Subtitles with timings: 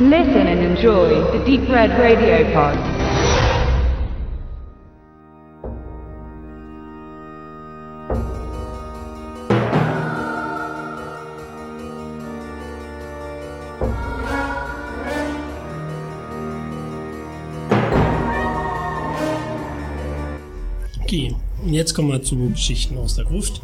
[0.00, 2.78] Listen and enjoy the Deep Red Radio Pod.
[21.02, 21.34] Okay,
[21.66, 23.60] jetzt kommen wir zu Geschichten aus der Gruft.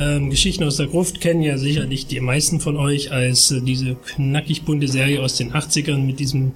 [0.00, 3.96] Ähm, Geschichten aus der Gruft kennen ja sicherlich die meisten von euch als äh, diese
[3.96, 6.52] knackig bunte Serie aus den 80ern mit diesem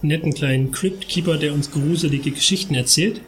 [0.00, 3.20] netten kleinen Cryptkeeper, der uns gruselige Geschichten erzählt.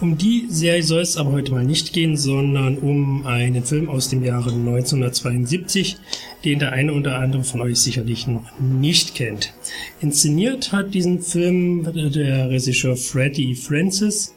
[0.00, 4.08] Um die Serie soll es aber heute mal nicht gehen, sondern um einen Film aus
[4.08, 5.96] dem Jahre 1972,
[6.44, 9.52] den der eine oder andere von euch sicherlich noch nicht kennt.
[10.00, 14.34] Inszeniert hat diesen Film der Regisseur Freddie Francis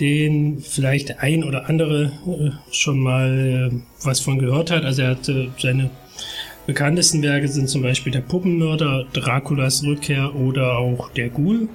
[0.00, 4.84] den vielleicht ein oder andere äh, schon mal äh, was von gehört hat.
[4.84, 5.90] Also er hat äh, seine
[6.66, 11.68] bekanntesten Werke sind zum Beispiel der Puppenmörder, Draculas Rückkehr oder auch der Ghoul.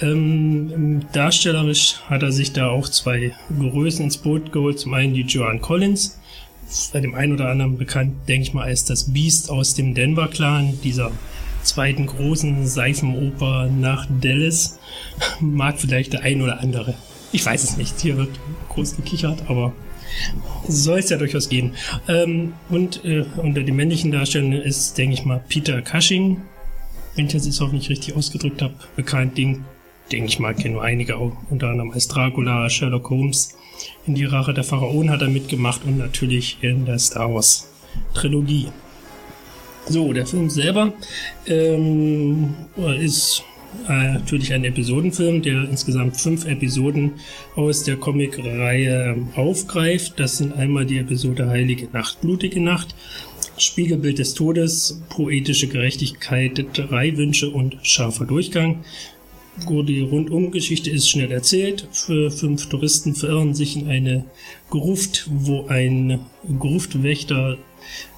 [0.00, 4.78] Ähm, darstellerisch hat er sich da auch zwei Größen ins Boot geholt.
[4.78, 6.18] Zum einen die Joan Collins,
[6.92, 10.28] bei dem einen oder anderen bekannt, denke ich mal, als das Beast aus dem Denver
[10.28, 11.12] Clan, dieser
[11.62, 14.78] zweiten großen Seifenoper nach Dallas.
[15.40, 16.94] Mag vielleicht der ein oder andere
[17.34, 18.00] ich weiß es nicht.
[18.00, 18.30] Hier wird
[18.68, 19.72] groß gekichert, aber
[20.68, 21.74] soll es ja durchaus gehen.
[22.08, 26.40] Ähm, und äh, unter den männlichen Darstellern ist, denke ich mal, Peter Cushing,
[27.16, 29.36] wenn ich das jetzt hoffentlich richtig ausgedrückt habe, bekannt.
[29.36, 29.64] Den,
[30.12, 33.56] denke ich mal, kennen nur einige auch, unter anderem als Dracula, Sherlock Holmes.
[34.06, 37.68] In die Rache der Pharaonen hat er mitgemacht und natürlich in der Star Wars
[38.14, 38.68] Trilogie.
[39.86, 40.92] So, der Film selber
[41.46, 42.54] ähm,
[43.00, 43.42] ist
[43.88, 47.12] äh, natürlich ein Episodenfilm, der insgesamt fünf Episoden
[47.54, 50.14] aus der Comicreihe aufgreift.
[50.16, 52.94] Das sind einmal die Episode Heilige Nacht, Blutige Nacht,
[53.58, 58.84] Spiegelbild des Todes, poetische Gerechtigkeit, drei Wünsche und scharfer Durchgang.
[59.56, 61.86] Die Rundumgeschichte ist schnell erzählt.
[61.92, 64.24] Für fünf Touristen verirren sich in eine
[64.68, 66.20] Gruft, wo ein
[66.58, 67.56] Gruftwächter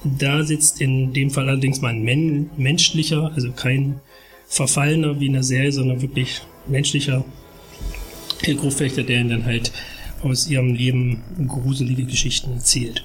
[0.03, 0.81] da sitzt.
[0.81, 4.01] In dem Fall allerdings mal ein men menschlicher, also kein
[4.47, 7.23] verfallener wie in der Serie, sondern wirklich menschlicher
[8.43, 9.71] Gruftwächter, der ihnen dann halt
[10.23, 13.03] aus ihrem Leben gruselige Geschichten erzählt.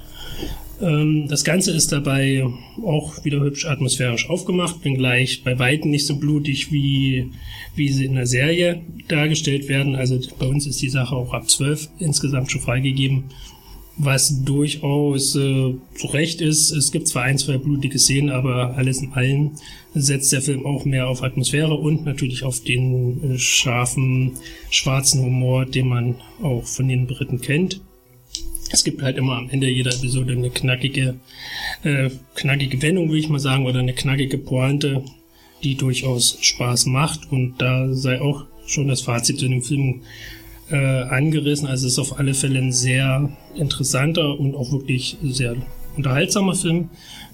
[0.81, 2.45] Ähm, das Ganze ist dabei
[2.83, 7.31] auch wieder hübsch atmosphärisch aufgemacht, wenngleich bei weitem nicht so blutig wie,
[7.75, 9.95] wie sie in der Serie dargestellt werden.
[9.95, 13.25] Also bei uns ist die Sache auch ab 12 insgesamt schon freigegeben
[13.95, 16.71] was durchaus äh, zu Recht ist.
[16.71, 19.51] Es gibt zwar ein, zwei blutige Szenen, aber alles in allem
[19.93, 24.31] setzt der Film auch mehr auf Atmosphäre und natürlich auf den äh, scharfen,
[24.69, 27.81] schwarzen Humor, den man auch von den Briten kennt.
[28.71, 31.19] Es gibt halt immer am Ende jeder Episode eine knackige,
[31.83, 35.03] äh, knackige Wendung, will ich mal sagen, oder eine knackige Pointe,
[35.63, 37.31] die durchaus Spaß macht.
[37.31, 40.01] Und da sei auch schon das Fazit zu dem Film
[40.69, 41.67] äh, angerissen.
[41.67, 45.55] Also es ist auf alle Fälle ein sehr interessanter und auch wirklich sehr
[45.95, 46.89] unterhaltsamer Film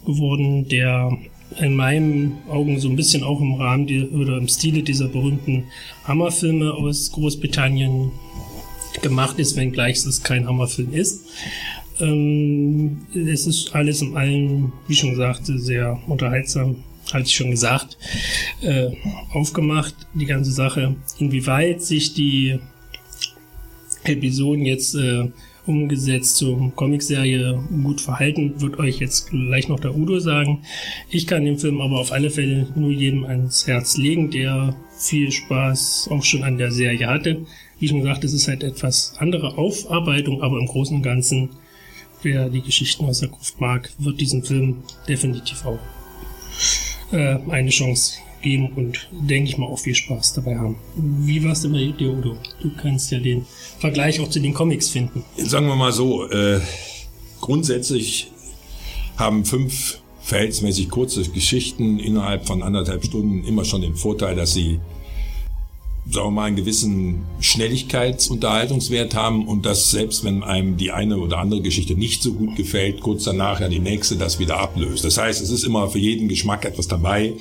[0.06, 1.18] geworden, der
[1.60, 5.66] in meinen Augen so ein bisschen auch im Rahmen die, oder im Stile dieser berühmten
[6.04, 8.12] Hammerfilme aus Großbritannien
[9.02, 11.26] gemacht ist, wenngleich es kein Hammerfilm ist.
[12.00, 17.98] Ähm, es ist alles in allem, wie schon gesagt, sehr unterhaltsam, hatte ich schon gesagt,
[18.62, 18.90] äh,
[19.34, 20.96] aufgemacht, die ganze Sache.
[21.18, 22.60] Inwieweit sich die
[24.04, 25.30] Episoden jetzt äh,
[25.66, 30.64] umgesetzt zur Comicserie gut verhalten, wird euch jetzt gleich noch der Udo sagen.
[31.10, 35.32] Ich kann den Film aber auf alle Fälle nur jedem ans Herz legen, der viel
[35.32, 37.46] Spaß auch schon an der Serie hatte.
[37.80, 41.50] Wie schon gesagt, es ist halt etwas andere Aufarbeitung, aber im Großen und Ganzen,
[42.24, 44.78] wer die Geschichten aus der Gruft mag, wird diesen Film
[45.08, 45.80] definitiv auch
[47.12, 50.78] äh, eine Chance geben und denke ich mal auch viel Spaß dabei haben.
[50.96, 52.38] Wie war es denn bei dir, Udo?
[52.62, 53.46] Du kannst ja den
[53.80, 55.24] Vergleich auch zu den Comics finden.
[55.38, 56.60] Sagen wir mal so, äh,
[57.42, 58.32] grundsätzlich
[59.18, 64.80] haben fünf verhältnismäßig kurze Geschichten innerhalb von anderthalb Stunden immer schon den Vorteil, dass sie
[66.12, 71.38] sagen wir mal, einen gewissen Schnelligkeitsunterhaltungswert haben und dass selbst wenn einem die eine oder
[71.38, 75.06] andere Geschichte nicht so gut gefällt, kurz danach ja die nächste das wieder ablöst.
[75.06, 77.34] Das heißt, es ist immer für jeden Geschmack etwas dabei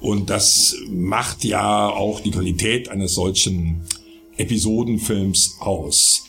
[0.00, 3.82] und das macht ja auch die Qualität eines solchen
[4.36, 6.24] Episodenfilms aus.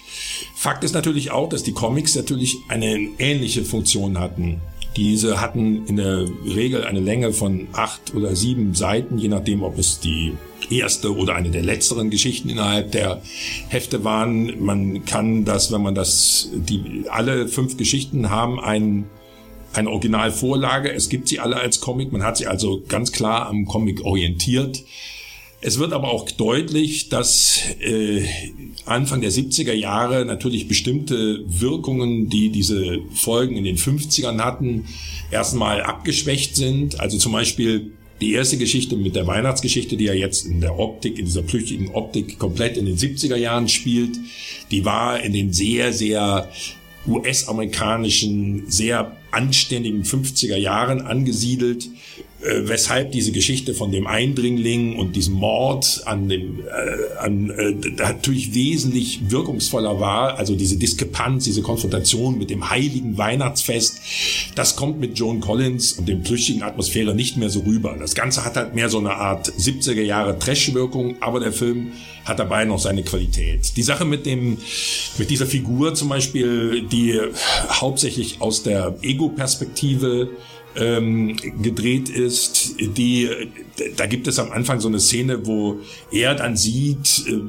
[0.56, 4.62] Fakt ist natürlich auch, dass die Comics natürlich eine ähnliche Funktion hatten
[4.96, 9.78] diese hatten in der Regel eine Länge von acht oder sieben Seiten, je nachdem, ob
[9.78, 10.34] es die
[10.70, 13.22] erste oder eine der letzteren Geschichten innerhalb der
[13.70, 14.64] Hefte waren.
[14.64, 19.06] Man kann das, wenn man das, die alle fünf Geschichten haben einen
[19.74, 20.92] eine Originalvorlage.
[20.92, 22.12] Es gibt sie alle als Comic.
[22.12, 24.84] Man hat sie also ganz klar am Comic orientiert.
[25.62, 28.24] Es wird aber auch deutlich, dass äh,
[28.86, 34.86] Anfang der 70er Jahre natürlich bestimmte Wirkungen, die diese Folgen in den 50ern hatten,
[35.32, 37.00] erstmal abgeschwächt sind.
[37.02, 37.92] Also zum Beispiel
[38.22, 41.90] die erste Geschichte mit der Weihnachtsgeschichte, die ja jetzt in der Optik, in dieser flüchtigen
[41.90, 44.18] Optik komplett in den 70er Jahren spielt,
[44.72, 46.50] die war in den sehr, sehr
[47.06, 51.90] US-amerikanischen, sehr anständigen 50er Jahren angesiedelt
[52.42, 57.74] äh, weshalb diese Geschichte von dem Eindringling und diesem Mord an dem äh, an, äh,
[57.98, 60.38] natürlich wesentlich wirkungsvoller war.
[60.38, 64.00] Also diese Diskrepanz, diese Konfrontation mit dem heiligen Weihnachtsfest,
[64.56, 67.98] das kommt mit Joan Collins und dem plüschigen Atmosphäre nicht mehr so rüber.
[68.00, 71.92] Das Ganze hat halt mehr so eine Art 70er Jahre Trash-Wirkung, aber der Film
[72.24, 73.76] hat dabei noch seine Qualität.
[73.76, 74.60] Die Sache mit dem,
[75.18, 77.20] mit dieser Figur zum Beispiel, die
[77.70, 80.30] hauptsächlich aus der Ego-Perspektive
[80.76, 83.30] ähm, gedreht ist, die,
[83.98, 85.80] da gibt es am Anfang so eine Szene, wo
[86.12, 87.40] er dann sieht, äh,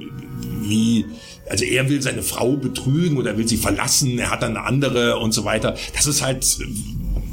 [0.62, 1.05] wie
[1.49, 5.19] also er will seine Frau betrügen oder will sie verlassen, er hat dann eine andere
[5.19, 5.76] und so weiter.
[5.94, 6.46] Das ist halt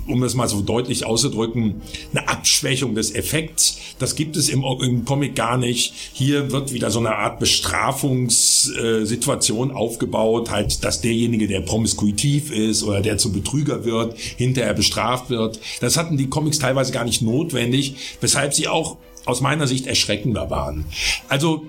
[0.08, 1.82] um es mal so deutlich auszudrücken,
[2.12, 3.78] eine Abschwächung des Effekts.
[4.00, 5.94] Das gibt es im, im Comic gar nicht.
[6.14, 13.00] Hier wird wieder so eine Art Bestrafungssituation aufgebaut, halt, dass derjenige, der promiskuitiv ist oder
[13.02, 15.60] der zum Betrüger wird, hinterher bestraft wird.
[15.82, 20.50] Das hatten die Comics teilweise gar nicht notwendig, weshalb sie auch aus meiner Sicht erschreckender
[20.50, 20.86] waren.
[21.28, 21.66] Also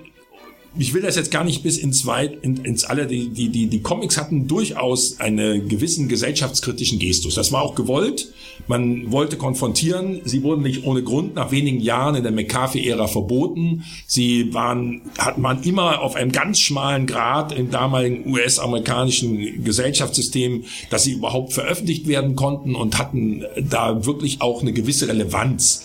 [0.78, 3.66] ich will das jetzt gar nicht bis ins weit in, ins alle die die die
[3.66, 7.34] die Comics hatten durchaus einen gewissen gesellschaftskritischen Gestus.
[7.34, 8.32] Das war auch gewollt.
[8.66, 10.20] Man wollte konfrontieren.
[10.24, 13.84] Sie wurden nicht ohne Grund nach wenigen Jahren in der McCarthy-Ära verboten.
[14.06, 21.04] Sie waren hat man immer auf einem ganz schmalen Grad im damaligen US-amerikanischen Gesellschaftssystem, dass
[21.04, 25.84] sie überhaupt veröffentlicht werden konnten und hatten da wirklich auch eine gewisse Relevanz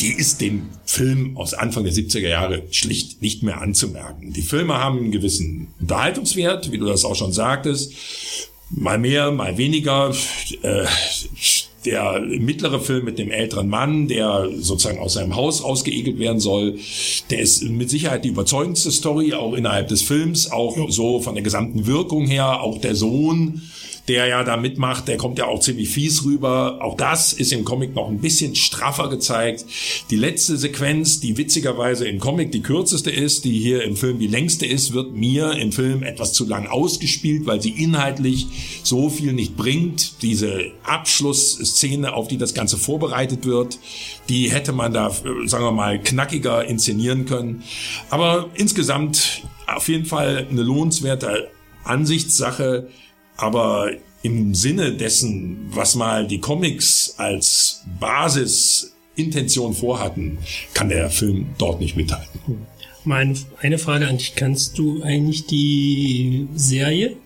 [0.00, 4.32] die ist dem Film aus Anfang der 70er Jahre schlicht nicht mehr anzumerken.
[4.32, 7.92] Die Filme haben einen gewissen Unterhaltungswert, wie du das auch schon sagtest.
[8.70, 10.14] Mal mehr, mal weniger.
[10.62, 10.86] Äh,
[11.84, 16.78] der mittlere Film mit dem älteren Mann, der sozusagen aus seinem Haus ausgeegelt werden soll,
[17.30, 21.44] der ist mit Sicherheit die überzeugendste Story, auch innerhalb des Films, auch so von der
[21.44, 23.62] gesamten Wirkung her, auch der Sohn
[24.08, 26.78] der ja da mitmacht, der kommt ja auch ziemlich fies rüber.
[26.82, 29.64] Auch das ist im Comic noch ein bisschen straffer gezeigt.
[30.10, 34.26] Die letzte Sequenz, die witzigerweise im Comic die kürzeste ist, die hier im Film die
[34.26, 38.46] längste ist, wird mir im Film etwas zu lang ausgespielt, weil sie inhaltlich
[38.82, 40.22] so viel nicht bringt.
[40.22, 43.78] Diese Abschlussszene, auf die das Ganze vorbereitet wird,
[44.28, 47.62] die hätte man da, sagen wir mal, knackiger inszenieren können.
[48.10, 51.48] Aber insgesamt auf jeden Fall eine lohnenswerte
[51.84, 52.88] Ansichtssache
[53.36, 53.90] aber
[54.22, 60.38] im Sinne dessen, was mal die Comics als Basisintention vorhatten,
[60.72, 62.40] kann der Film dort nicht mithalten.
[63.04, 64.34] Meine, eine Frage an dich.
[64.34, 67.16] Kannst du eigentlich die Serie?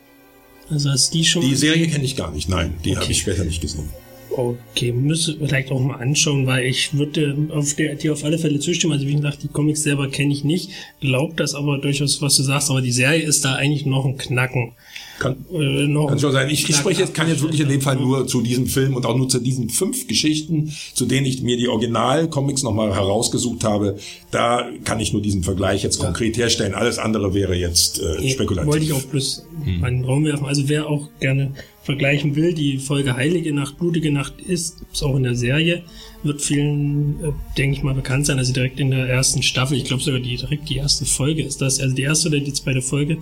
[0.70, 1.43] Also hast die schon.
[1.43, 2.75] Die Serie kenne ich gar nicht, nein.
[2.84, 3.00] Die okay.
[3.00, 3.88] habe ich später nicht gesehen.
[4.31, 8.58] Okay, müsste vielleicht auch mal anschauen, weil ich würde auf der, dir auf alle Fälle
[8.58, 8.93] zustimmen.
[8.93, 10.70] Also wie gesagt, die Comics selber kenne ich nicht,
[11.00, 14.19] glaub das aber durchaus, was du sagst, aber die Serie ist da eigentlich noch ein
[14.19, 14.72] Knacken.
[15.19, 16.49] Kann, äh, kann schon sein.
[16.49, 19.05] Ich, ich spreche jetzt, kann jetzt wirklich in dem Fall nur zu diesem Film und
[19.05, 23.98] auch nur zu diesen fünf Geschichten, zu denen ich mir die Original-Comics nochmal herausgesucht habe.
[24.31, 26.75] Da kann ich nur diesen Vergleich jetzt konkret herstellen.
[26.75, 28.70] Alles andere wäre jetzt äh, spekulativ.
[28.70, 29.84] Wollte ich auch bloß hm.
[29.84, 30.46] einen Raum werfen.
[30.46, 35.17] Also wer auch gerne vergleichen will, die Folge Heilige Nacht, Blutige Nacht ist, ist auch
[35.17, 35.84] in der Serie,
[36.22, 38.39] wird vielen, äh, denke ich mal, bekannt sein.
[38.39, 41.60] Also direkt in der ersten Staffel, ich glaube sogar die, direkt die erste Folge ist
[41.60, 43.19] das, also die erste oder die zweite Folge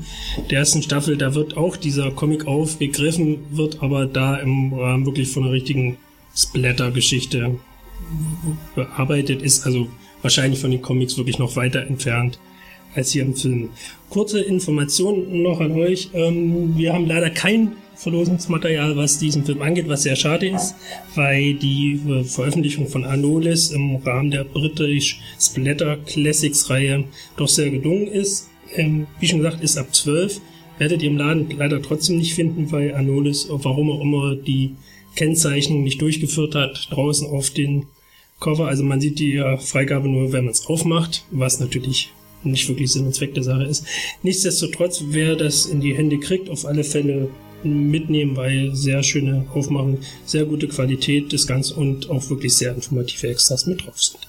[0.50, 5.28] der ersten Staffel, da wird auch dieser Comic aufgegriffen, wird aber da im Rahmen wirklich
[5.28, 5.98] von einer richtigen
[6.34, 7.56] Splatter-Geschichte
[8.74, 9.88] bearbeitet, ist also
[10.22, 12.38] wahrscheinlich von den Comics wirklich noch weiter entfernt
[12.94, 13.70] als hier im Film.
[14.08, 16.10] Kurze Information noch an euch.
[16.14, 20.74] Ähm, wir haben leider kein Verlosungsmaterial, was diesen Film angeht, was sehr schade ist,
[21.14, 27.04] weil die äh, Veröffentlichung von Anolis im Rahmen der British Splatter Classics Reihe
[27.36, 28.48] doch sehr gelungen ist.
[28.74, 30.40] Ähm, wie schon gesagt, ist ab 12.
[30.78, 34.74] Werdet ihr im Laden leider trotzdem nicht finden, weil Anolis, warum auch immer, die
[35.14, 37.86] Kennzeichnung nicht durchgeführt hat, draußen auf den
[38.40, 38.68] Cover.
[38.68, 42.10] Also man sieht die Freigabe nur, wenn man es aufmacht, was natürlich
[42.44, 43.86] nicht wirklich Sinn und Zweck der Sache ist.
[44.22, 47.30] Nichtsdestotrotz, wer das in die Hände kriegt, auf alle Fälle
[47.66, 53.28] mitnehmen, weil sehr schöne Aufmachung, sehr gute Qualität des Ganzen und auch wirklich sehr informative
[53.28, 54.26] Extras mit drauf sind.